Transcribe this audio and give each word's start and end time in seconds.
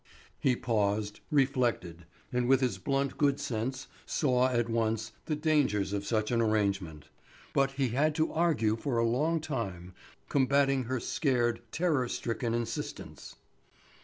He 0.39 0.55
paused, 0.55 1.19
reflected, 1.29 2.05
and 2.33 2.49
with 2.49 2.59
his 2.59 2.79
blunt 2.79 3.19
good 3.19 3.39
sense 3.39 3.85
saw 4.07 4.47
at 4.49 4.67
once 4.67 5.11
the 5.25 5.35
dangers 5.35 5.93
of 5.93 6.07
such 6.07 6.31
an 6.31 6.41
arrangement. 6.41 7.05
But 7.53 7.73
he 7.73 7.89
had 7.89 8.15
to 8.15 8.33
argue 8.33 8.75
for 8.75 8.97
a 8.97 9.05
long 9.05 9.39
time, 9.39 9.93
combating 10.27 10.85
her 10.85 10.99
scared, 10.99 11.61
terror 11.71 12.07
stricken 12.07 12.55
insistence. 12.55 13.35